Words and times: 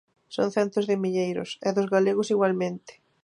Son 0.35 0.47
centos 0.57 0.85
de 0.89 0.95
milleiros, 1.03 1.49
e 1.67 1.69
dos 1.75 1.87
galegos 1.95 2.31
igualmente. 2.35 2.91